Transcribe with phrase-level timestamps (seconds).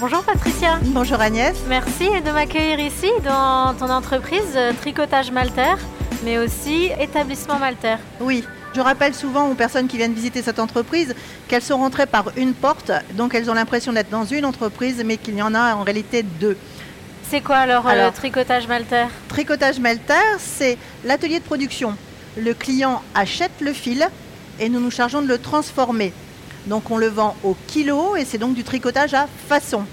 [0.00, 0.78] Bonjour Patricia.
[0.84, 1.56] Bonjour Agnès.
[1.68, 5.74] Merci de m'accueillir ici dans ton entreprise euh, Tricotage Malter,
[6.24, 7.96] mais aussi Établissement Malter.
[8.20, 8.44] Oui,
[8.76, 11.16] je rappelle souvent aux personnes qui viennent visiter cette entreprise
[11.48, 15.16] qu'elles sont rentrées par une porte, donc elles ont l'impression d'être dans une entreprise, mais
[15.16, 16.56] qu'il y en a en réalité deux.
[17.28, 19.06] C'est quoi alors, euh, alors Tricotage Malter?
[19.26, 21.96] Tricotage Malter, c'est l'atelier de production.
[22.36, 24.06] Le client achète le fil
[24.60, 26.12] et nous nous chargeons de le transformer.
[26.66, 29.84] Donc on le vend au kilo et c'est donc du tricotage à façon.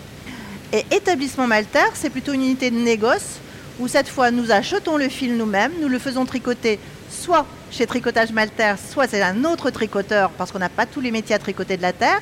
[0.76, 3.40] Et établissement Malter, c'est plutôt une unité de négoce
[3.80, 8.34] où cette fois nous achetons le fil nous-mêmes, nous le faisons tricoter soit chez Tricotage
[8.34, 11.78] Malter, soit c'est un autre tricoteur parce qu'on n'a pas tous les métiers à tricoter
[11.78, 12.20] de la terre.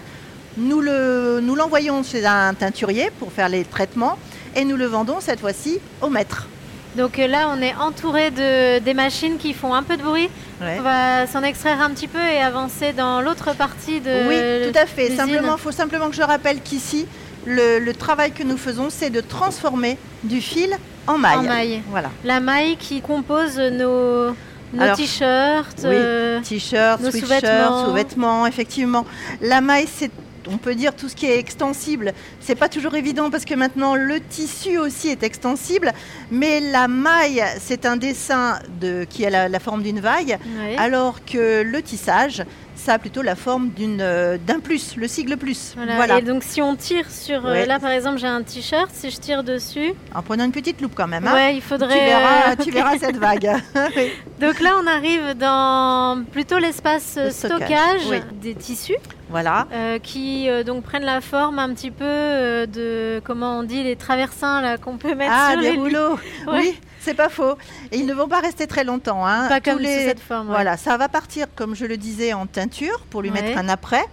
[0.55, 4.19] Nous l'envoyons nous chez un teinturier pour faire les traitements
[4.55, 6.47] et nous le vendons cette fois-ci au maître.
[6.95, 10.29] Donc euh, là, on est entouré de des machines qui font un peu de bruit.
[10.61, 14.27] On va s'en extraire un petit peu et avancer dans l'autre partie de.
[14.29, 15.09] Oui, tout à fait.
[15.15, 17.07] Simplement, faut simplement que je rappelle qu'ici,
[17.45, 20.77] le, travail que nous faisons, c'est de transformer du fil
[21.07, 21.37] en maille.
[21.37, 21.81] En maille.
[21.89, 22.11] Voilà.
[22.23, 24.35] La maille qui compose nos
[24.73, 29.05] nos t-shirts, oui, euh, t-shirts, sweatshirts, sous-vêtements, effectivement.
[29.39, 30.09] La maille, c'est
[30.47, 32.13] on peut dire tout ce qui est extensible.
[32.39, 35.93] C'est pas toujours évident parce que maintenant le tissu aussi est extensible,
[36.31, 40.37] mais la maille, c'est un dessin de, qui a la, forme d'une vague,
[40.77, 42.43] alors que le tissage,
[42.83, 45.73] ça a plutôt la forme d'une euh, d'un plus, le sigle plus.
[45.75, 46.19] Voilà.
[46.19, 49.17] Et donc si on tire sur euh, là par exemple j'ai un t-shirt, si je
[49.17, 51.25] tire dessus, en prenant une petite loupe quand même.
[51.25, 51.97] Hein, ouais, il faudrait.
[51.97, 53.49] Tu verras, euh, tu verras cette vague.
[54.41, 58.01] Donc là on arrive dans plutôt l'espace stockage,
[58.41, 58.97] des tissus.
[59.29, 59.65] Voilà.
[60.03, 64.77] qui donc prennent la forme un petit peu de comment on dit les traversins là
[64.77, 66.19] qu'on peut mettre ah, sur les rouleaux.
[66.47, 66.77] Oui.
[67.03, 67.57] C'est pas faux.
[67.91, 69.25] Et ils ne vont pas rester très longtemps.
[69.25, 69.47] Hein.
[69.49, 70.05] Pas comme les...
[70.05, 70.47] cette forme.
[70.47, 74.05] Voilà, ça va partir, comme je le disais, en teinture pour lui mettre un après.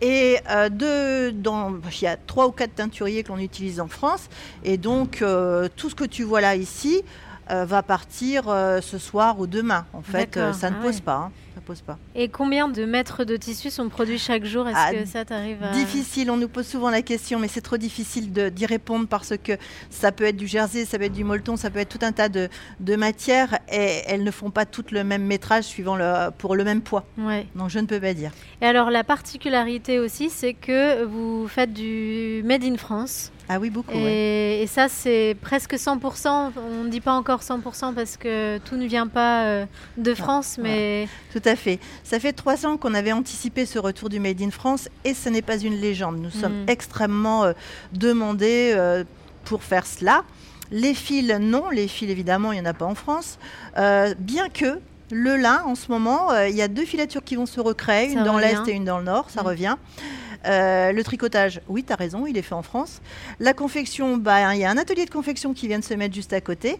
[0.00, 0.68] Et euh,
[1.32, 4.28] dans, il y a trois ou quatre teinturiers que l'on utilise en France.
[4.64, 7.02] Et donc, euh, tout ce que tu vois là ici
[7.50, 9.86] euh, va partir ce soir ou demain.
[9.92, 11.14] En fait, ça ne ah pose pas.
[11.14, 11.98] Hein pose pas.
[12.14, 14.68] Et combien de mètres de tissu sont produits chaque jour?
[14.68, 15.72] Est-ce ah, que ça t'arrive à...
[15.72, 19.52] Difficile, on nous pose souvent la question, mais c'est trop difficile d'y répondre parce que
[19.90, 22.12] ça peut être du jersey, ça peut être du molleton, ça peut être tout un
[22.12, 22.48] tas de,
[22.80, 26.64] de matières et elles ne font pas toutes le même métrage suivant le, pour le
[26.64, 27.04] même poids.
[27.18, 27.46] Ouais.
[27.54, 28.32] Donc je ne peux pas dire.
[28.60, 33.32] Et alors la particularité aussi, c'est que vous faites du Made in France.
[33.54, 33.98] Ah oui, beaucoup.
[33.98, 36.52] Et, ça, c'est presque 100%.
[36.56, 39.66] On ne dit pas encore 100% parce que tout ne vient pas euh,
[39.98, 41.06] de France, mais...
[41.34, 41.78] Tout à fait.
[42.02, 45.28] Ça fait trois ans qu'on avait anticipé ce retour du Made in France et ce
[45.28, 46.18] n'est pas une légende.
[46.18, 46.68] Nous sommes mm.
[46.70, 47.52] extrêmement euh,
[47.92, 49.04] demandés euh,
[49.44, 50.24] pour faire cela.
[50.70, 51.68] Les fils, non.
[51.68, 53.38] Les fils, évidemment, il n'y en a pas en France.
[53.76, 54.80] bien que
[55.10, 58.24] le lin, en ce moment, il y a deux filatures qui vont se recréer, une
[58.24, 59.46] dans l'Est et une dans le Nord, ça mm.
[59.46, 59.76] revient.
[60.46, 63.00] Euh, le tricotage, oui, tu as raison, il est fait en France.
[63.40, 66.14] La confection, bah, il y a un atelier de confection qui vient de se mettre
[66.14, 66.78] juste à côté.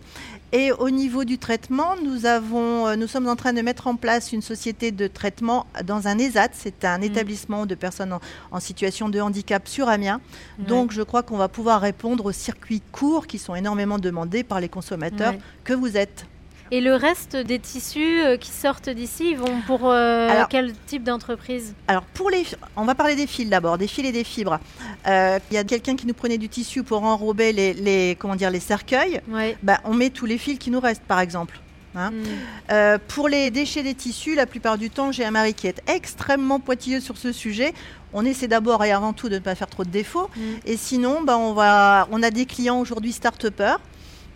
[0.52, 3.96] Et au niveau du traitement, nous, avons, euh, nous sommes en train de mettre en
[3.96, 6.50] place une société de traitement dans un ESAT.
[6.52, 7.04] C'est un mm.
[7.04, 8.18] établissement de personnes
[8.50, 10.20] en, situation de handicap sur Amiens.
[10.58, 14.60] Donc, je crois qu'on va pouvoir répondre aux circuits courts qui sont énormément demandés par
[14.60, 15.34] les consommateurs
[15.64, 16.26] que vous êtes.
[16.72, 21.04] Et le reste des tissus euh, qui sortent d'ici, ils vont pour euh, quel type
[21.04, 21.74] d'entreprise?
[21.86, 22.46] Alors pour les,
[22.76, 24.58] on va parler des fils d'abord, des fils et des fibres.
[25.06, 28.50] Euh, il y a quelqu'un qui nous prenait du tissu pour enrober les, comment dire,
[28.50, 29.20] les cercueils.
[29.62, 31.60] Bah, on met tous les fils qui nous restent, par exemple.
[31.94, 32.10] Hein.
[32.10, 32.98] Hmm.
[33.06, 36.58] pour les déchets des tissus, la plupart du temps, j'ai un mari qui est extrêmement
[36.58, 37.74] pointilleux sur ce sujet.
[38.14, 40.30] On essaie d'abord et avant tout de ne pas faire trop de défauts.
[40.34, 40.54] Hmm.
[40.64, 43.78] Et sinon, bah, on, va, on a des clients aujourd'hui start-upers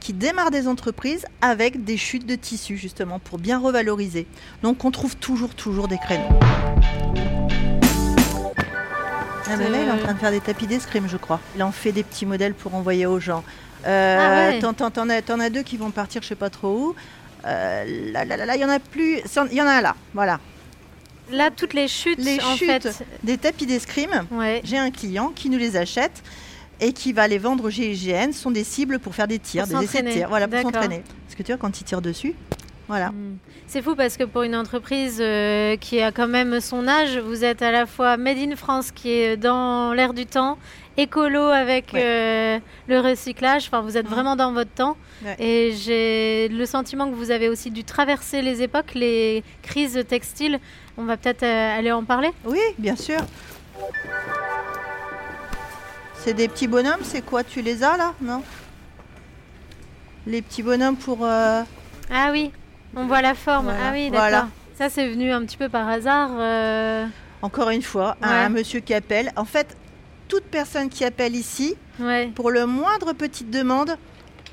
[0.07, 4.29] qui démarrent des entreprises avec des chutes de tissus justement pour bien revaloriser.
[4.63, 6.39] Donc on trouve toujours toujours des créneaux.
[9.49, 11.41] Ah ben là, il est en train de faire des tapis d'escrime, je crois.
[11.57, 13.43] Il en fait des petits modèles pour envoyer aux gens.
[13.85, 16.95] Euh, ah T'en as, as, deux qui vont partir, je sais pas trop où.
[17.45, 19.19] Euh, là, là, là, il y en a plus.
[19.51, 20.39] Il y en a un là, voilà.
[21.33, 24.25] Là, toutes les chutes, les chutes des tapis d'escrime.
[24.63, 26.23] J'ai un client qui nous les achète
[26.81, 29.77] et qui va les vendre au GIGN sont des cibles pour faire des tirs, des
[29.77, 31.03] essais de tir, voilà, pour s'entraîner.
[31.25, 32.35] Parce que tu vois, quand ils tirent dessus,
[32.89, 33.11] Voilà.
[33.11, 33.39] Mm.
[33.69, 37.43] C'est fou parce que pour une entreprise euh, qui a quand même son âge, vous
[37.43, 40.57] êtes à la fois Made in France qui est dans l'air du temps,
[40.97, 44.97] écolo avec euh, le recyclage, enfin vous êtes vraiment dans votre temps.
[45.41, 50.61] Et j'ai le sentiment que vous avez aussi dû traverser les époques, les crises textiles.
[50.97, 53.19] On va peut-être euh, aller en parler Oui, bien sûr.
[56.27, 58.43] C'est des petits bonhommes, c'est quoi Tu les as là Non?
[60.27, 61.25] Les petits bonhommes pour...
[61.25, 61.65] Ah
[62.33, 62.51] oui,
[62.97, 63.69] on voit la forme.
[63.69, 64.49] Ah oui, d'accord.
[64.77, 66.31] Ça, c'est venu un petit peu par hasard.
[66.33, 67.07] Euh.
[67.43, 69.31] Encore une fois, un monsieur qui appelle.
[69.37, 69.77] En fait,
[70.27, 71.77] toute personne qui appelle ici,
[72.35, 73.97] pour le moindre petite demande,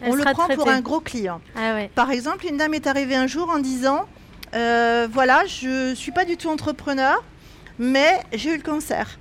[0.03, 1.41] on le prend pour un gros client.
[1.55, 4.05] Ah par exemple, une dame est arrivée un jour en disant
[4.53, 7.23] euh, Voilà, je ne suis pas du tout entrepreneur,
[7.79, 9.17] mais j'ai eu le cancer.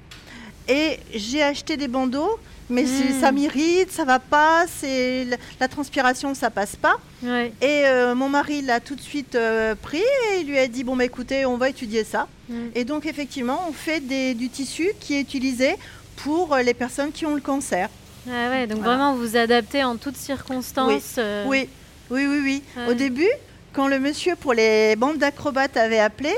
[0.69, 2.39] Et j'ai acheté des bandeaux
[2.73, 3.21] mais hmm.
[3.21, 5.27] ça m'irrite, ça va pas, c'est
[5.61, 6.97] la, transpiration, ça passe pas.
[7.23, 10.83] Et euh, mon mari l'a tout de suite euh, pris et il lui a dit
[10.83, 12.27] bon bah écoutez, on va étudier ça.
[12.49, 12.69] Hmm.
[12.75, 15.75] Et donc effectivement, on fait du tissu qui est utilisé
[16.17, 17.89] pour euh, les personnes qui ont le cancer.
[18.29, 21.19] Ah ouais, donc vraiment vous adaptez en toutes circonstances.
[21.47, 21.69] Oui,
[22.11, 22.63] oui, oui, oui.
[22.89, 23.31] Au début,
[23.73, 26.31] quand le monsieur pour les bandes d'acrobates avait appelé,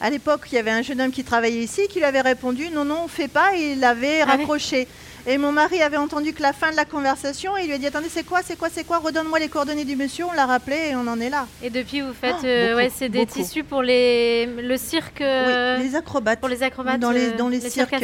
[0.00, 2.70] à l'époque, il y avait un jeune homme qui travaillait ici qui lui avait répondu
[2.70, 4.88] non, non, on ne fait pas, et il l'avait ah raccroché.
[5.26, 7.78] Et mon mari avait entendu que la fin de la conversation et il lui a
[7.78, 10.24] dit Attendez, c'est quoi, c'est quoi, c'est quoi Redonne-moi les coordonnées du monsieur.
[10.24, 11.46] On l'a rappelé et on en est là.
[11.62, 12.36] Et depuis, vous faites.
[12.42, 15.20] Oh, euh, ouais, c'est des tissus pour les, le cirque.
[15.20, 16.40] Euh, oui, les acrobates.
[16.40, 17.00] Pour les acrobates.
[17.00, 17.94] Dans les, dans les, cirques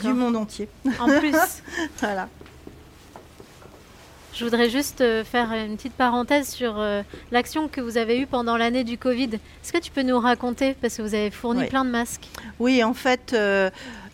[0.00, 0.68] du monde entier.
[1.00, 1.34] En plus.
[1.98, 2.28] voilà.
[4.34, 6.82] Je voudrais juste euh, faire une petite parenthèse sur
[7.30, 9.30] l'action que vous avez eue pendant l'année du Covid.
[9.34, 12.28] Est-ce que tu peux nous raconter Parce que vous avez fourni plein de masques.
[12.58, 13.34] Oui, en fait,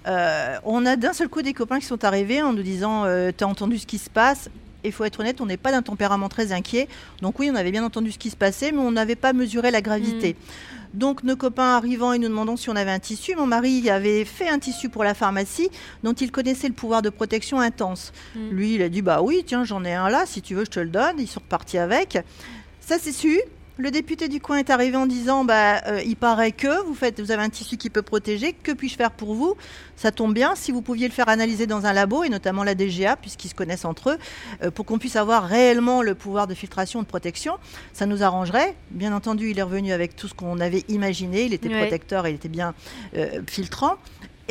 [0.06, 3.32] euh, on a d'un seul coup des copains qui sont arrivés en nous disant euh,
[3.37, 4.49] T'as entendu ce qui se passe
[4.82, 6.88] il faut être honnête, on n'est pas d'un tempérament très inquiet.
[7.20, 9.70] Donc oui, on avait bien entendu ce qui se passait, mais on n'avait pas mesuré
[9.70, 10.32] la gravité.
[10.32, 10.80] Mm.
[10.94, 14.25] Donc nos copains arrivant et nous demandant si on avait un tissu, mon mari avait
[14.25, 15.70] fait un tissu pour la pharmacie
[16.02, 18.12] dont il connaissait le pouvoir de protection intense.
[18.34, 18.50] Mm.
[18.50, 20.70] Lui, il a dit bah oui, tiens, j'en ai un là, si tu veux, je
[20.70, 21.16] te le donne.
[21.19, 22.19] Ils sont repartis avec.
[22.81, 23.40] Ça c'est su.
[23.81, 27.19] Le député du coin est arrivé en disant bah, euh, il paraît que vous, faites,
[27.19, 29.56] vous avez un tissu qui peut protéger, que puis-je faire pour vous?
[29.97, 32.75] Ça tombe bien, si vous pouviez le faire analyser dans un labo, et notamment la
[32.75, 34.19] DGA, puisqu'ils se connaissent entre eux,
[34.62, 37.56] euh, pour qu'on puisse avoir réellement le pouvoir de filtration, de protection,
[37.94, 38.75] ça nous arrangerait.
[38.91, 42.35] Bien entendu, il est revenu avec tout ce qu'on avait imaginé, il était protecteur, il
[42.35, 42.75] était bien
[43.17, 43.97] euh, filtrant.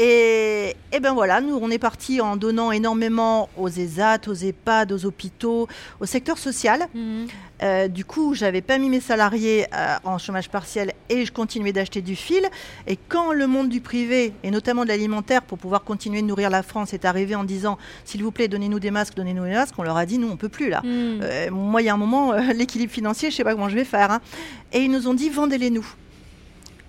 [0.01, 4.93] Et, et, ben voilà, nous on est parti en donnant énormément aux ESAT, aux EHPAD,
[4.93, 5.67] aux hôpitaux,
[5.99, 6.87] au secteur social.
[6.93, 7.27] Mhm.
[7.61, 11.73] Euh, du coup, j'avais pas mis mes salariés euh, en chômage partiel et je continuais
[11.73, 12.47] d'acheter du fil.
[12.87, 16.49] Et quand le monde du privé, et notamment de l'alimentaire, pour pouvoir continuer de nourrir
[16.49, 19.75] la France, est arrivé en disant s'il vous plaît, donnez-nous des masques, donnez-nous des masques,
[19.77, 20.79] on leur a dit nous on peut plus là.
[20.81, 21.19] Mhm.
[21.23, 23.83] Euh, moi, il y a un moment, l'équilibre financier, je sais pas comment je vais
[23.83, 24.11] faire.
[24.11, 24.21] Hein.
[24.71, 25.93] Et ils nous ont dit vendez-les nous.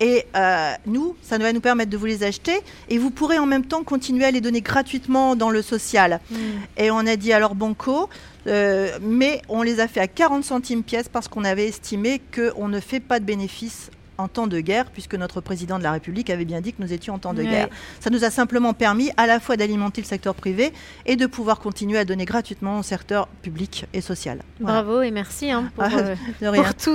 [0.01, 2.59] Et euh, nous, ça va nous permettre de vous les acheter
[2.89, 6.19] et vous pourrez en même temps continuer à les donner gratuitement dans le social.
[6.31, 6.35] Mm.
[6.77, 8.09] Et on a dit alors banco,
[8.47, 12.67] euh, mais on les a fait à 40 centimes pièce parce qu'on avait estimé qu'on
[12.67, 16.29] ne fait pas de bénéfice en temps de guerre, puisque notre président de la République
[16.29, 17.69] avait bien dit que nous étions en temps de guerre.
[17.99, 20.71] Ça nous a simplement permis à la fois d'alimenter le secteur privé
[21.05, 24.41] et de pouvoir continuer à donner gratuitement au secteur public et social.
[24.59, 26.15] Bravo et merci hein, pour, ah, euh.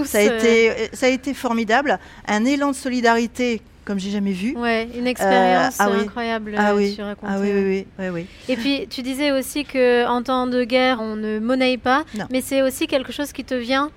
[0.04, 4.56] Ça a, été, ça a été formidable, un élan de solidarité comme j'ai jamais vu.
[4.56, 6.56] Ouais, une expérience euh, ah incroyable.
[6.58, 6.98] Ah oui.
[7.00, 10.98] ah oui, oui, oui, oui, Et puis tu disais aussi que en temps de guerre,
[11.00, 13.90] on ne monnaie pas, mais c'est aussi quelque chose qui te vient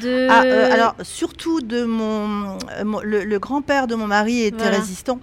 [0.00, 0.26] de...
[0.30, 2.58] Ah, euh, alors, surtout de mon.
[3.02, 5.20] le, grand-père de mon mari était résistant.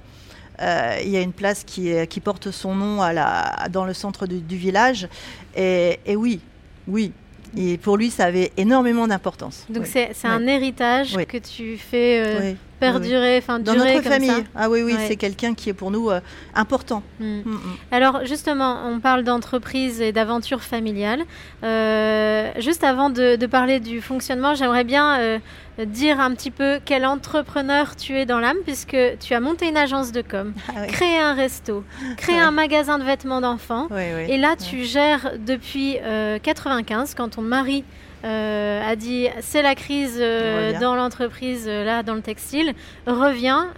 [0.61, 3.93] Euh, il y a une place qui, qui porte son nom à la, dans le
[3.93, 5.07] centre du village.
[5.55, 6.41] Et, et, oui,
[6.87, 7.13] oui.
[7.57, 9.65] Et pour lui, ça avait énormément d'importance.
[9.69, 14.45] Donc c'est un héritage que tu fais euh, perdurer, enfin dans notre famille.
[14.55, 16.19] Ah oui, oui, c'est quelqu'un qui est pour nous euh,
[16.55, 17.03] important.
[17.19, 17.25] Mm.
[17.25, 17.59] Mm, mm.
[17.91, 21.23] Alors justement, on parle d'entreprise et d'aventure familiale.
[21.63, 25.39] Euh, juste avant de, parler du fonctionnement, j'aimerais bien euh,
[25.85, 29.77] dire un petit peu quel entrepreneur tu es dans l'âme, puisque tu as monté une
[29.77, 31.83] agence de com, ah créé un resto,
[32.17, 35.97] créé un magasin de vêtements d'enfants, et là tu gères depuis
[36.43, 37.83] 95, quand ton mari
[38.25, 42.73] euh, a dit c'est la crise euh, dans l'entreprise, euh, là, dans le textile,
[43.07, 43.69] reviens.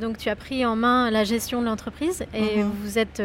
[0.00, 2.70] Donc, tu as pris en main la gestion de l'entreprise et mhm.
[2.82, 3.22] vous, êtes,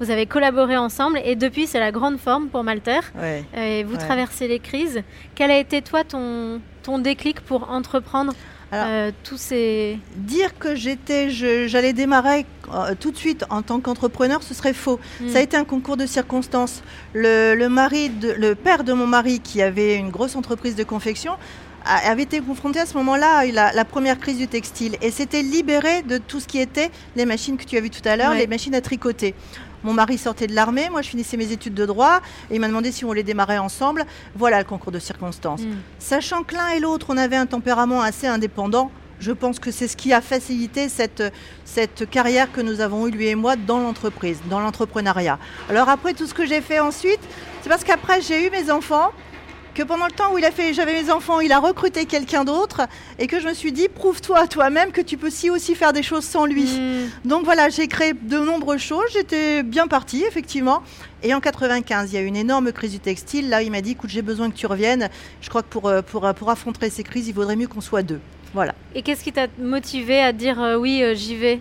[0.00, 1.20] vous avez collaboré ensemble.
[1.24, 3.00] Et depuis, c'est la grande forme pour Malter.
[3.56, 5.02] et vous traversez les crises.
[5.34, 8.32] Quel a été, toi, ton, ton déclic pour entreprendre
[8.72, 9.98] euh, tous ces...
[10.16, 15.00] Dire que j'étais, j'allais démarrer euh, tout de suite en tant qu'entrepreneur, ce serait faux.
[15.20, 15.28] Hmm.
[15.28, 16.82] Ça a été un concours de circonstances.
[17.14, 21.32] Le, mari, le père de mon mari, qui avait une grosse entreprise de confection,
[21.84, 25.42] avait été confrontée à ce moment-là à la, la, première crise du textile et s'était
[25.42, 28.34] libérée de tout ce qui était les machines que tu as vues tout à l'heure,
[28.34, 29.34] les machines à tricoter.
[29.84, 32.20] Mon mari sortait de l'armée, moi je finissais mes études de droit
[32.50, 34.04] et il m'a demandé si on voulait démarrer ensemble.
[34.34, 35.62] Voilà le concours de circonstances.
[35.62, 35.76] Mm.
[35.98, 39.88] Sachant que l'un et l'autre, on avait un tempérament assez indépendant, je pense que c'est
[39.88, 41.22] ce qui a facilité cette,
[41.64, 45.38] cette carrière que nous avons eue, lui et moi, dans l'entreprise, dans l'entrepreneuriat.
[45.68, 47.20] Alors après, tout ce que j'ai fait ensuite,
[47.62, 49.10] c'est parce qu'après, j'ai eu mes enfants,
[49.78, 52.42] que pendant le temps où il a fait, j'avais mes enfants, il a recruté quelqu'un
[52.42, 52.88] d'autre,
[53.20, 56.02] et que je me suis dit, prouve-toi toi-même que tu peux si aussi faire des
[56.02, 56.64] choses sans lui.
[56.64, 57.28] Hmm.
[57.28, 60.82] Donc voilà, j'ai créé de nombreuses choses, j'étais bien partie, effectivement.
[61.22, 63.50] Et en 95, il y a eu une énorme crise du textile.
[63.50, 65.10] Là, il m'a dit, écoute, j'ai besoin que tu reviennes.
[65.40, 68.02] Je crois que pour, euh, pour, pour affronter ces crises, il vaudrait mieux qu'on soit
[68.02, 68.20] deux.
[68.54, 68.74] Voilà.
[68.96, 71.60] Et qu'est-ce qui t'a motivé à dire euh, oui, euh, j'y vais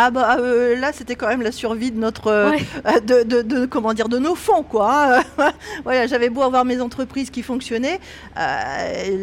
[0.00, 2.30] ah bah euh, là c'était quand même la survie de notre
[3.04, 5.18] de, comment dire de nos fonds quoi.
[5.18, 5.50] Hein.
[5.82, 7.98] voilà, j'avais beau avoir mes entreprises qui fonctionnaient,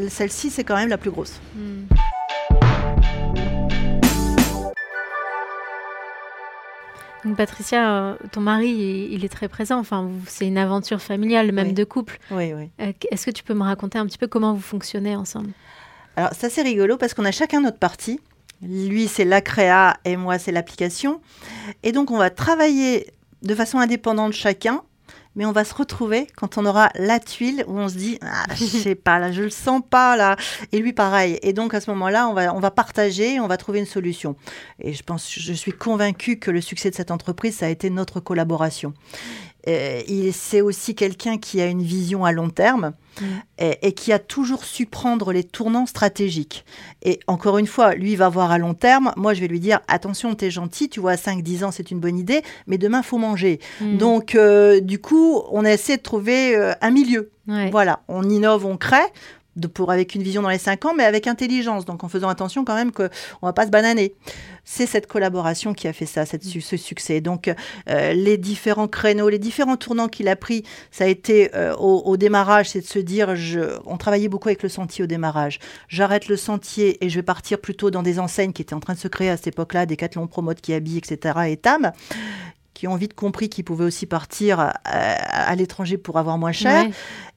[0.09, 1.39] celle-ci c'est quand même la plus grosse.
[1.55, 1.85] Hmm.
[7.37, 9.79] Patricia, ton mari, il est très présent.
[9.79, 12.19] Enfin, c'est une aventure familiale, même de couple.
[12.29, 12.69] Oui, oui.
[13.09, 15.49] Est-ce que tu peux me raconter un petit peu comment vous fonctionnez ensemble?
[16.17, 18.19] Alors ça c'est rigolo parce qu'on a chacun notre partie.
[18.65, 21.21] Lui c'est la créa et moi c'est l'application.
[21.83, 23.07] Et donc on va travailler
[23.41, 24.81] de façon indépendante chacun,
[25.35, 28.45] mais on va se retrouver quand on aura la tuile où on se dit ah,
[28.55, 30.35] je sais pas là, je le sens pas là
[30.71, 31.39] et lui pareil.
[31.43, 34.35] Et donc à ce moment-là, on va on va partager, on va trouver une solution.
[34.79, 37.89] Et je pense je suis convaincue que le succès de cette entreprise ça a été
[37.89, 38.93] notre collaboration.
[39.67, 43.25] Euh, il c'est aussi quelqu'un qui a une vision à long terme mm.
[43.81, 46.65] et, qui a toujours su prendre les tournants stratégiques.
[47.01, 49.11] Et encore une fois, lui va voir à long terme.
[49.17, 51.99] Moi, je vais lui dire attention, t'es gentil, tu vois, à 5-10 ans, c'est une
[51.99, 53.59] bonne idée, mais demain, faut manger.
[53.81, 53.97] Mm.
[53.97, 57.31] Donc, euh, du coup, on essaie de trouver euh, un milieu.
[57.71, 58.97] Voilà, on innove, on crée
[59.73, 62.65] pour, avec une vision dans les cinq ans, mais avec intelligence, donc en faisant attention
[62.65, 63.09] quand même qu'on ne
[63.41, 64.15] va pas se bananer.
[64.63, 67.21] C'est cette collaboration qui a fait ça, ce succès.
[67.21, 67.53] Donc
[67.89, 72.17] euh, les différents créneaux, les différents tournants qu'il a pris, ça a été euh, au,
[72.17, 75.59] démarrage, c'est de se dire, je, on travaillait beaucoup avec le sentier au démarrage.
[75.87, 78.93] J'arrête le sentier et je vais partir plutôt dans des enseignes qui étaient en train
[78.93, 81.39] de se créer à cette époque-là, des Decathlon, Promote, qui habillent, etc.
[81.47, 81.91] et TAM
[82.75, 86.85] qui ont vite compris qu'ils pouvaient aussi partir euh, à, l'étranger pour avoir moins cher.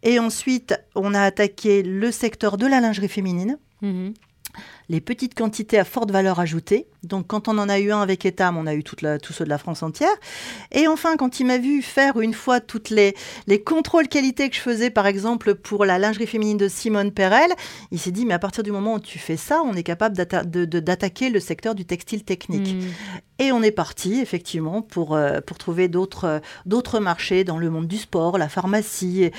[0.03, 3.57] Et ensuite, on a attaqué le secteur de la lingerie féminine.
[3.81, 4.13] Mhm
[4.89, 6.87] les petites quantités à forte valeur ajoutée.
[7.03, 9.33] Donc quand on en a eu un avec Etam, on a eu toute la, tous
[9.33, 10.15] ceux de la France entière.
[10.73, 13.15] Et enfin, quand il m'a vu faire une fois toutes les,
[13.47, 17.51] les contrôles qualité que je faisais, par exemple pour la lingerie féminine de Simone Perel,
[17.93, 20.17] il s'est dit, mais à partir du moment où tu fais ça, on est capable
[20.17, 22.75] d'attaquer le secteur du textile technique.
[22.75, 22.89] Hmm.
[23.41, 26.41] Et on est parti, effectivement, pour, euh, pour trouver d'autres
[26.99, 29.31] marchés dans le monde du sport, la pharmacie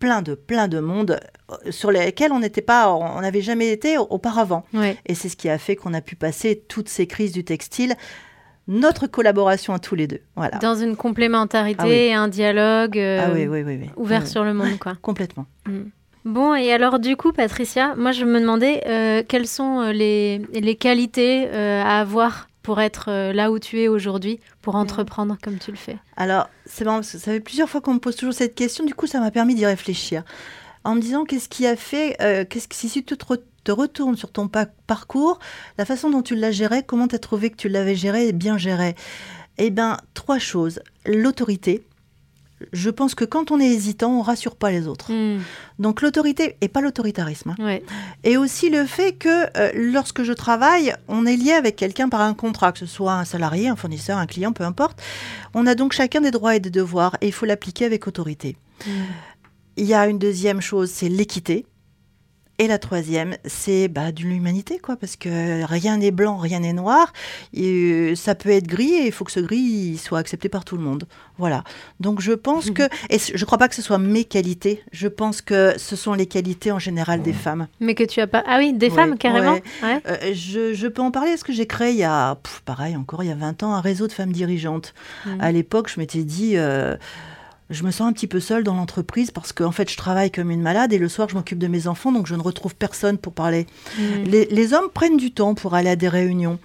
[0.00, 3.98] plein de plein de monde euh, sur lesquels on n'était pas, on n'avait jamais été
[3.98, 4.64] auparavant.
[5.06, 7.94] Et c'est ce qui a fait qu'on a pu passer toutes ces crises du textile
[8.68, 10.20] notre collaboration à tous les deux.
[10.36, 10.58] Voilà.
[10.58, 14.78] Dans une complémentarité, ah un dialogue euh, ah ouvert sur le monde.
[14.78, 14.94] Quoi.
[15.02, 15.46] Complètement.
[15.66, 15.80] Mm.
[16.24, 20.76] Bon, et alors du coup, Patricia, moi je me demandais euh, quelles sont les, les
[20.76, 25.72] qualités à avoir pour être euh, là où tu es aujourd'hui, pour entreprendre comme tu
[25.72, 25.98] le fais.
[26.16, 28.84] Alors, c'est marrant parce que ça fait plusieurs fois qu'on me pose toujours cette question,
[28.84, 30.22] du coup, ça m'a permis d'y réfléchir.
[30.84, 34.14] En me disant, qu'est-ce qui a fait, euh, qu'est-ce que, si tu te, te, retournes
[34.14, 34.48] sur ton
[34.86, 35.40] parcours,
[35.78, 38.32] la façon dont tu l'as géré, comment tu as trouvé que tu l'avais géré et
[38.32, 38.94] bien géré?
[39.58, 40.78] Eh bien, trois choses.
[41.04, 41.82] L'autorité,
[42.72, 45.12] je pense que quand on est hésitant, on rassure pas les autres.
[45.12, 45.40] Hmm.
[45.78, 47.54] Donc l'autorité et pas l'autoritarisme.
[47.58, 47.78] Hein.
[48.24, 52.20] Et aussi le fait que euh, lorsque je travaille, on est lié avec quelqu'un par
[52.20, 55.00] un contrat, que ce soit un salarié, un fournisseur, un client, peu importe.
[55.54, 58.56] On a donc chacun des droits et des devoirs et il faut l'appliquer avec autorité.
[58.86, 58.90] Hmm.
[59.76, 61.64] Il y a une deuxième chose, c'est l'équité.
[62.60, 66.74] Et la troisième, c'est bah, de l'humanité, quoi, parce que rien n'est blanc, rien n'est
[66.74, 67.14] noir.
[67.54, 70.66] Et, euh, ça peut être gris et il faut que ce gris soit accepté par
[70.66, 71.04] tout le monde.
[71.38, 71.64] Voilà.
[72.00, 72.74] Donc je pense mhm.
[72.74, 75.96] que, et je ne crois pas que ce soit mes qualités, je pense que ce
[75.96, 77.66] sont les qualités en général des femmes.
[77.80, 78.44] Mais que tu as pas.
[78.46, 81.98] Ah oui, des femmes carrément euh, je, peux en parler parce que j'ai créé il
[81.98, 82.36] y a,
[82.66, 84.92] pareil, encore il y a 20 ans, un réseau de femmes dirigeantes.
[85.24, 85.40] Mhm.
[85.40, 86.58] À l'époque, je m'étais dit.
[86.58, 86.98] Euh,
[87.70, 90.50] je me sens un petit peu seule dans l'entreprise parce qu'en fait, je travaille comme
[90.50, 93.16] une malade et le soir, je m'occupe de mes enfants, donc je ne retrouve personne
[93.16, 93.66] pour parler.
[93.96, 94.24] Mm.
[94.24, 96.58] Les, hommes prennent du temps pour aller à des réunions.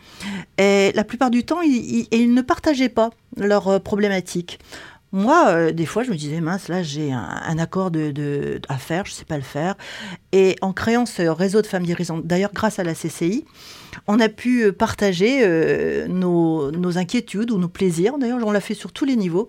[0.57, 4.59] Et la plupart du temps, ils, ne partageaient pas leurs euh, problématiques.
[5.11, 9.05] Moi, euh, des fois, je me disais, mince, là, j'ai un, accord de, à faire,
[9.05, 9.75] je ne sais pas le faire.
[10.33, 13.45] Et en créant ce réseau de femmes dirigeantes, d'ailleurs, grâce à la CCI,
[14.07, 15.43] on a pu euh, partager
[16.07, 18.17] nos, nos, inquiétudes ou nos plaisirs.
[18.17, 19.47] D'ailleurs, on l'a fait sur tous les niveaux.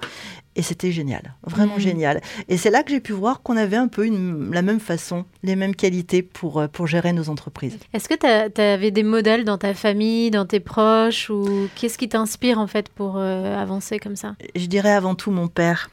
[0.58, 1.80] Et c'était génial, vraiment Mhm.
[1.80, 2.20] génial.
[2.48, 5.26] Et c'est là que j'ai pu voir qu'on avait un peu une- la même façon,
[5.42, 7.76] les mêmes qualités pour, euh, pour gérer nos entreprises.
[7.92, 8.14] Est-ce que
[8.54, 12.66] tu avais des modèles dans ta famille, dans tes proches, ou qu'est-ce qui t'inspire en
[12.66, 14.34] fait pour euh, avancer comme ça?
[14.54, 15.90] Je dirais avant tout mon père.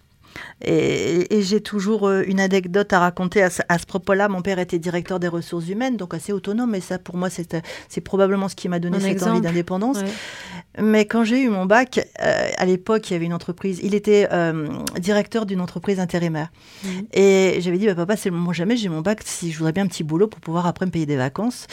[0.62, 4.30] Et, et j'ai toujours euh, une anecdote à raconter à, ce- propos-là.
[4.30, 8.02] Mon père était directeur des ressources humaines, donc assez autonome, et ça, pour moi, c'est
[8.02, 9.32] probablement ce qui m'a donné Un cette exemple.
[9.34, 9.98] envie d'indépendance.
[9.98, 10.82] Ouais.
[10.82, 13.80] Mais quand j'ai eu mon bac, euh, à l'époque, il y avait une entreprise.
[13.84, 14.68] Il était euh,
[15.00, 16.50] directeur d'une entreprise intérimaire.
[16.84, 17.06] Mhm.
[17.13, 19.74] Et j'avais dit, bah, papa, c'est le moment jamais, j'ai mon bac, si je voudrais
[19.74, 21.68] bien un petit boulot pour pouvoir après me payer des vacances.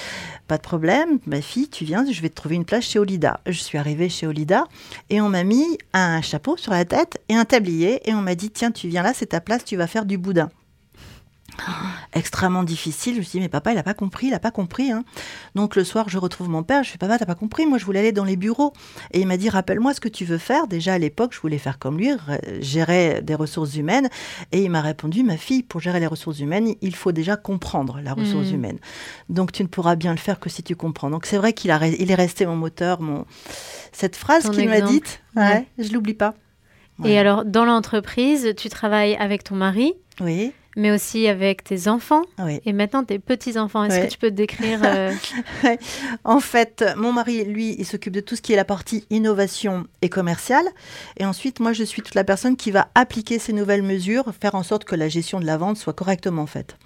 [0.48, 3.40] Pas de problème, ma fille, tu viens, je vais te trouver une place chez Olida.
[3.46, 4.64] Je suis arrivée chez Olida
[5.08, 8.34] et on m'a mis un chapeau sur la tête et un tablier et on m'a
[8.34, 10.50] dit, tiens, tu viens là, c'est ta place, tu vas faire du boudin.
[12.14, 13.14] Extrêmement difficile.
[13.14, 14.92] Je me suis dit, mais papa, il n'a pas compris, il n'a pas compris.
[14.92, 15.04] hein.
[15.54, 16.84] Donc le soir, je retrouve mon père.
[16.84, 17.66] Je fais, papa, t'as pas compris.
[17.66, 18.72] Moi, je voulais aller dans les bureaux.
[19.12, 20.68] Et il m'a dit, rappelle-moi ce que tu veux faire.
[20.68, 22.10] Déjà, à l'époque, je voulais faire comme lui,
[22.60, 24.08] gérer des ressources humaines.
[24.52, 28.00] Et il m'a répondu, ma fille, pour gérer les ressources humaines, il faut déjà comprendre
[28.02, 28.54] la ressource Mhm.
[28.54, 28.78] humaine.
[29.28, 31.10] Donc tu ne pourras bien le faire que si tu comprends.
[31.10, 33.26] Donc c'est vrai qu'il a, il est resté mon moteur, mon...
[33.92, 36.34] cette phrase qu'il m'a dite, ouais, je l'oublie pas.
[37.04, 42.22] Et alors, dans l'entreprise, tu travailles avec ton mari, Oui, mais aussi avec tes enfants
[42.38, 42.60] oui.
[42.64, 43.84] et maintenant tes petits-enfants.
[43.84, 45.12] Est-ce que tu peux te décrire euh,
[46.24, 49.86] En fait, mon mari, lui, il s'occupe de tout ce qui est la partie innovation
[50.02, 50.66] et commerciale.
[51.16, 54.54] Et ensuite, moi, je suis toute la personne qui va appliquer ces nouvelles mesures, faire
[54.54, 56.76] en sorte que la gestion de la vente soit correctement faite.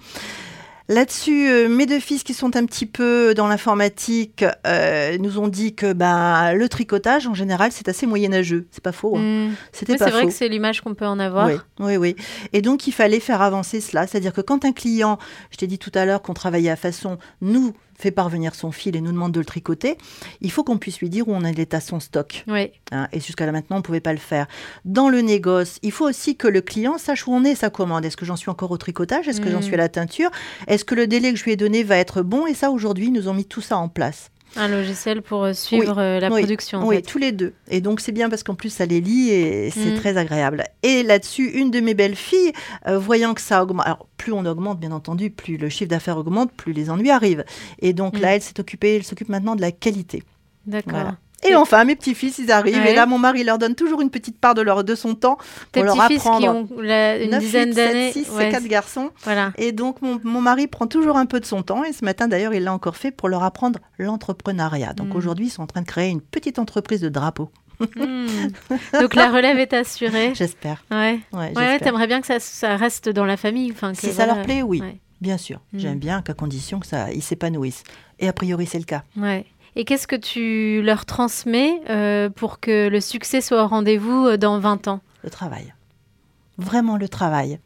[0.89, 5.49] Là-dessus, euh, mes deux fils qui sont un petit peu dans l'informatique euh, nous ont
[5.49, 8.67] dit que bah, le tricotage, en général, c'est assez moyenâgeux.
[8.71, 9.17] C'est pas faux.
[9.17, 9.49] hein.
[9.49, 11.47] hmm, C'était C'est vrai que c'est l'image qu'on peut en avoir.
[11.47, 12.17] Oui, oui, oui.
[12.53, 14.07] Et donc, il fallait faire avancer cela.
[14.07, 15.19] C'est-à-dire que quand un client,
[15.51, 18.97] je t'ai dit tout à l'heure qu'on travaillait à façon, nous fait parvenir son fil
[18.97, 19.97] et nous demande de le tricoter,
[20.41, 22.45] il faut qu'on puisse lui dire où on est à son stock.
[22.49, 22.71] Oui.
[22.93, 23.09] hein.
[23.13, 24.47] et jusqu'à là maintenant, on ne pouvait pas le faire.
[24.85, 28.05] Dans le négoce, il faut aussi que le client sache où on est sa commande.
[28.05, 29.29] Est-ce que j'en suis encore au tricotage?
[29.29, 29.63] Est-ce que j'en Mm.
[29.63, 30.31] suis à la teinture?
[30.67, 32.47] Est-ce que le délai que je lui ai donné va être bon?
[32.47, 34.31] Et ça, aujourd'hui, ils nous ont mis tout ça en place.
[34.57, 36.79] Un logiciel pour euh, suivre euh, la oui, production.
[36.81, 37.03] en Oui, fait.
[37.03, 37.55] tous les deux.
[37.69, 39.97] Et donc c'est bien parce qu'en plus ça les lie et c'est Mm.
[39.97, 40.65] très agréable.
[40.85, 42.53] Et là-dessus, une de mes belles filles,
[42.87, 46.19] euh, voyant que ça augmente, alors plus on augmente bien entendu, plus le chiffre d'affaires
[46.19, 47.45] augmente, plus les ennuis arrivent.
[47.81, 48.21] Et donc Mm.
[48.21, 50.23] là, elle s'est occupée, elle s'occupe maintenant de la qualité.
[50.67, 50.93] D'accord.
[50.93, 51.17] Voilà.
[51.47, 52.77] Et enfin, mes petits-fils, ils arrivent.
[52.77, 52.93] Ouais.
[52.93, 55.37] Et là, mon mari leur donne toujours une petite part de, leur, de son temps
[55.73, 56.49] Tes pour leur petits-fils qui apprendre.
[56.73, 58.13] ont la- une 9, dizaine 8, 7, d'années.
[58.13, 59.11] 6 ouais, et 4 garçons.
[59.25, 59.53] Voilà.
[59.59, 61.85] Et donc, mon, mon mari prend toujours un peu de son temps.
[61.85, 64.93] Et ce matin, d'ailleurs, il l'a encore fait pour leur apprendre l'entrepreneuriat.
[64.95, 65.17] Donc Mm.
[65.17, 67.51] aujourd'hui, ils sont en train de créer une petite entreprise de drapeaux.
[67.81, 68.27] Hmm.
[69.01, 70.33] Donc la relève est assurée.
[70.35, 70.85] J'espère.
[70.91, 71.19] Ouais.
[71.33, 71.81] Ouais, Ouais, j'espère.
[71.81, 73.73] t'aimerais bien que ça, ça reste dans la famille.
[73.73, 74.97] Enfin, que, Si ça leur plaît, oui, Ouais.
[75.21, 75.61] bien sûr.
[75.73, 75.79] Mm.
[75.81, 77.83] J'aime bien qu'à condition que ça, ils s'épanouissent.
[78.21, 79.03] Et a priori, c'est le cas.
[79.17, 79.45] Ouais.
[79.77, 84.37] Et qu'est-ce que tu leur transmets euh, pour que le succès soit au rendez-vous euh,
[84.37, 85.01] dans 20 ans?
[85.23, 85.75] Le travail.
[86.57, 87.59] Vraiment le travail.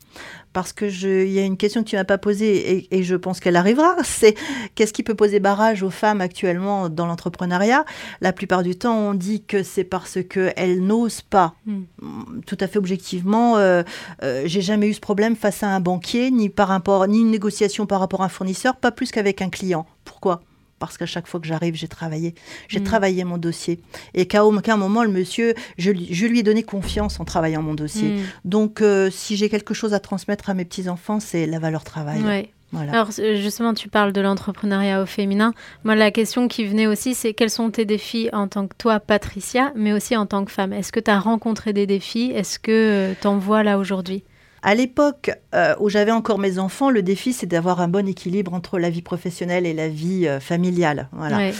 [0.54, 3.14] Parce que il y a une question que tu m'as pas posée et, et je
[3.14, 3.96] pense qu'elle arrivera.
[4.02, 4.34] C'est
[4.74, 7.84] qu'est-ce qui peut poser barrage aux femmes actuellement dans l'entrepreneuriat?
[8.22, 11.54] La plupart du temps, on dit que c'est parce que elles n'osent pas.
[11.66, 11.80] Mm.
[12.00, 13.82] Mm, Tout à fait objectivement, euh,
[14.22, 17.30] euh, j'ai jamais eu ce problème face à un banquier, ni par rapport, ni une
[17.30, 19.84] négociation par rapport à un fournisseur, pas plus qu'avec un client.
[20.06, 20.40] Pourquoi?
[20.78, 22.34] Parce qu'à chaque fois que j'arrive, j'ai travaillé.
[22.68, 22.84] J'ai Mm.
[22.84, 23.80] travaillé mon dossier.
[24.14, 27.62] Et qu'à aucun moment, le monsieur, je, lui- je lui ai donné confiance en travaillant
[27.62, 28.08] mon dossier.
[28.10, 28.22] Hmm.
[28.44, 32.22] Donc, euh, si j'ai quelque chose à transmettre à mes petits-enfants, c'est la valeur travail.
[32.22, 32.50] Ouais.
[32.70, 32.92] Voilà.
[32.92, 35.54] Alors euh, justement, tu parles de l'entrepreneuriat au féminin.
[35.84, 39.00] Moi, la question qui venait aussi, c'est quels sont tes défis en tant que toi,
[39.00, 40.74] Patricia, mais aussi en tant que femme?
[40.74, 42.30] Est-ce que tu as rencontré des défis?
[42.34, 44.22] Est-ce que tu en vois là aujourd'hui?
[44.62, 48.54] À l'époque euh, où j'avais encore mes enfants, le défi, c'est d'avoir un bon équilibre
[48.54, 51.08] entre la vie professionnelle et la vie euh, familiale.
[51.12, 51.36] Voilà.
[51.36, 51.54] Ouais.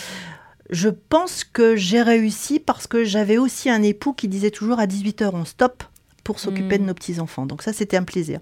[0.71, 4.87] Je pense que j'ai réussi parce que j'avais aussi un époux qui disait toujours à
[4.87, 5.83] 18h, on stoppe
[6.25, 6.83] pour s'occuper Mm.
[6.83, 7.47] de nos petits-enfants.
[7.47, 8.39] Donc ça, c'était un plaisir.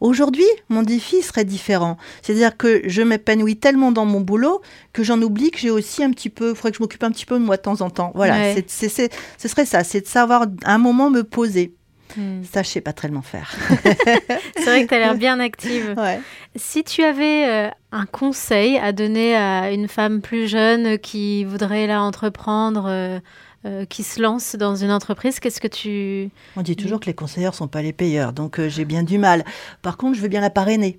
[0.00, 1.96] Aujourd'hui, mon défi serait différent.
[2.22, 4.60] C'est-à-dire que je m'épanouis tellement dans mon boulot
[4.92, 7.10] que j'en oublie que j'ai aussi un petit peu, il faudrait que je m'occupe un
[7.10, 8.12] petit peu de moi de temps en temps.
[8.14, 8.52] Voilà, Ouais.
[8.54, 11.74] c'est- c'est- c'est- ce serait ça, c'est de savoir un moment me poser.
[12.16, 12.42] Hmm.
[12.44, 13.54] Ça, je sais pas tellement faire.
[14.56, 15.94] C'est vrai que tu as l'air bien active.
[15.96, 16.20] Ouais.
[16.56, 21.86] Si tu avais euh, un conseil à donner à une femme plus jeune qui voudrait
[21.86, 23.18] là entreprendre, euh,
[23.66, 26.30] euh, qui se lance dans une entreprise, qu'est-ce que tu...
[26.56, 29.44] On dit toujours que les conseilleurs sont pas les payeurs, donc j'ai bien du mal.
[29.82, 30.98] Par contre, je veux bien la parrainer.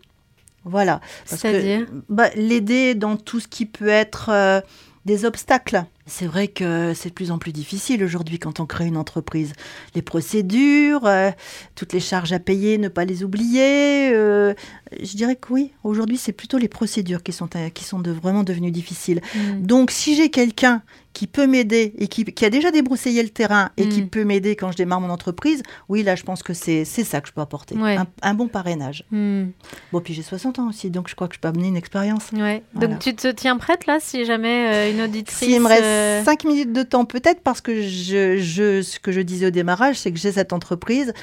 [0.63, 0.99] Voilà.
[1.25, 1.85] C'est-à-dire?
[2.09, 4.63] bah, L'aider dans tout ce qui peut être
[5.05, 5.85] des obstacles.
[6.07, 9.53] C'est vrai que c'est de plus en plus difficile aujourd'hui quand on crée une entreprise.
[9.95, 11.31] Les procédures, euh,
[11.73, 14.11] toutes les charges à payer, ne pas les oublier.
[14.13, 14.53] Euh,
[15.01, 18.43] je dirais que oui, aujourd'hui c'est plutôt les procédures qui sont, qui sont de, vraiment
[18.43, 19.21] devenues difficiles.
[19.35, 19.61] Mm.
[19.61, 20.83] Donc si j'ai quelqu'un
[21.15, 24.09] qui peut m'aider et qui, a déjà débroussaillé le terrain et qui mm.
[24.09, 27.29] peut m'aider quand je démarre mon entreprise, oui, là, je pense que c'est ça que
[27.29, 27.75] je peux apporter.
[28.21, 29.05] Un, bon parrainage.
[29.11, 29.45] Mm.
[29.93, 32.31] Bon, puis j'ai 60 ans aussi, donc je crois que je peux amener une expérience.
[32.33, 32.63] Ouais.
[32.75, 35.37] Donc tu te tiens prête là, si jamais euh, une auditrice.
[35.37, 35.83] S'il me reste
[36.23, 39.51] 5 euh, minutes de temps, peut-être, parce que je, je, ce que je disais au
[39.51, 41.13] démarrage, c'est que j'ai cette entreprise.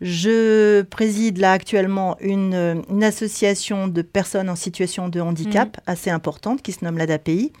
[0.00, 5.80] Je préside là actuellement une, une, association de personnes en situation de handicap mm.
[5.86, 7.52] assez importante qui se nomme l'ADAPI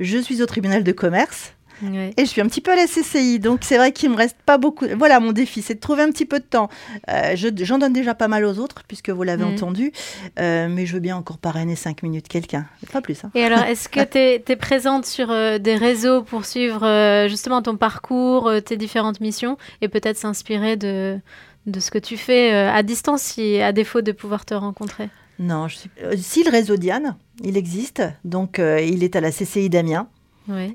[0.00, 1.54] je suis au tribunal de commerce.
[1.82, 4.36] Et je suis un petit peu à la CCI, donc c'est vrai qu'il me reste
[4.44, 4.86] pas beaucoup.
[4.96, 6.68] Voilà, mon défi, c'est de trouver un petit peu de temps.
[7.10, 9.54] Euh, j'en donne déjà pas mal aux autres, puisque vous l'avez mm.
[9.54, 9.92] entendu,
[10.40, 13.24] euh, mais je veux bien encore parrainer 5 minutes quelqu'un, pas plus.
[13.24, 13.30] Hein.
[13.34, 14.00] Et alors, est-ce que
[14.44, 19.56] tu es, présente sur euh, des réseaux pour suivre justement ton parcours, tes différentes missions,
[19.80, 21.18] et peut-être s'inspirer de,
[21.66, 25.08] de ce que tu fais à distance, si, à défaut de pouvoir te rencontrer?
[25.38, 25.90] Non, je suis...
[26.16, 30.08] Si le réseau Diane, il existe, donc euh, il est à la CCI d'Amiens.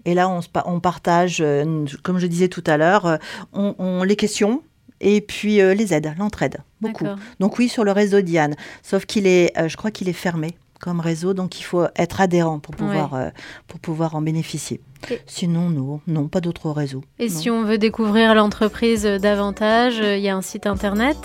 [0.06, 3.20] Et là, on, on partage, euh, comme je disais tout à l'heure,
[3.54, 4.62] on, les questions
[5.02, 7.06] et puis les aides, l'entraide, beaucoup.
[7.40, 11.00] Donc oui, sur le réseau Diane, sauf qu'il est, je crois qu'il est fermé comme
[11.00, 13.32] réseau, donc il faut être adhérent pour pouvoir,
[13.68, 14.82] pour pouvoir en bénéficier.
[15.26, 17.04] Sinon, non, non, pas d'autres réseaux.
[17.20, 21.18] Et si on veut découvrir l'entreprise davantage, il y a un site internet?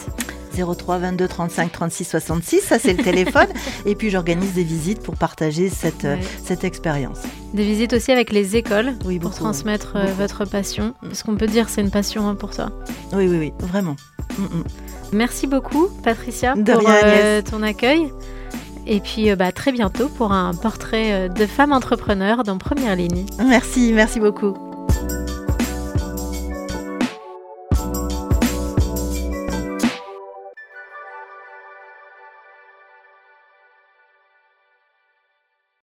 [0.64, 3.49] 03 22 35 36 66, ça c'est le téléphone.
[3.87, 7.18] et puis j'organise des visites pour partager cette, euh, cette expérience.
[7.55, 10.94] Des visites aussi avec les écoles pour transmettre euh, votre passion.
[11.03, 11.09] Mm.
[11.09, 12.71] Parce qu'on peut dire c'est une passion hein, pour toi.
[13.12, 13.97] Oui, oui, oui, vraiment.
[14.38, 14.64] Mm, mm.
[15.12, 18.12] Merci beaucoup, Patricia, pour euh, ton accueil.
[18.87, 23.27] Et puis bah, très bientôt pour un portrait de femme entrepreneur dans Première Ligne.
[23.38, 24.67] Merci, merci beaucoup.